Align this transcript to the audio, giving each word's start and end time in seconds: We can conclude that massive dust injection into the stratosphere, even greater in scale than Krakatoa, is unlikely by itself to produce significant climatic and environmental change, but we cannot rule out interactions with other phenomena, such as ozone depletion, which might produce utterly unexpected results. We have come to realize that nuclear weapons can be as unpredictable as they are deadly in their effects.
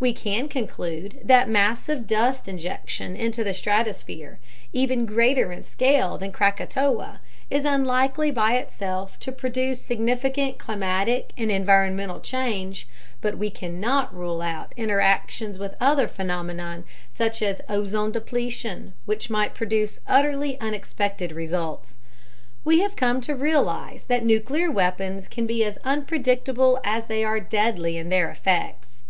We 0.00 0.12
can 0.12 0.48
conclude 0.48 1.20
that 1.22 1.48
massive 1.48 2.04
dust 2.08 2.48
injection 2.48 3.14
into 3.14 3.44
the 3.44 3.54
stratosphere, 3.54 4.40
even 4.72 5.06
greater 5.06 5.52
in 5.52 5.62
scale 5.62 6.18
than 6.18 6.32
Krakatoa, 6.32 7.20
is 7.48 7.64
unlikely 7.64 8.32
by 8.32 8.54
itself 8.54 9.20
to 9.20 9.30
produce 9.30 9.80
significant 9.80 10.58
climatic 10.58 11.30
and 11.36 11.52
environmental 11.52 12.18
change, 12.18 12.88
but 13.20 13.38
we 13.38 13.50
cannot 13.50 14.12
rule 14.12 14.42
out 14.42 14.72
interactions 14.76 15.60
with 15.60 15.76
other 15.80 16.08
phenomena, 16.08 16.82
such 17.12 17.40
as 17.40 17.60
ozone 17.68 18.10
depletion, 18.10 18.94
which 19.06 19.30
might 19.30 19.54
produce 19.54 20.00
utterly 20.08 20.58
unexpected 20.58 21.30
results. 21.30 21.94
We 22.64 22.80
have 22.80 22.96
come 22.96 23.20
to 23.20 23.36
realize 23.36 24.06
that 24.06 24.24
nuclear 24.24 24.72
weapons 24.72 25.28
can 25.28 25.46
be 25.46 25.62
as 25.64 25.78
unpredictable 25.84 26.80
as 26.82 27.04
they 27.04 27.22
are 27.22 27.38
deadly 27.38 27.96
in 27.96 28.08
their 28.08 28.28
effects. 28.28 29.04